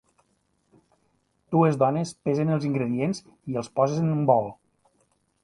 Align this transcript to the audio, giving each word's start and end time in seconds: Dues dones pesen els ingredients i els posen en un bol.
Dues 1.55 1.77
dones 1.83 2.15
pesen 2.29 2.55
els 2.57 2.67
ingredients 2.71 3.23
i 3.53 3.61
els 3.63 3.71
posen 3.79 4.09
en 4.09 4.17
un 4.19 4.27
bol. 4.33 4.51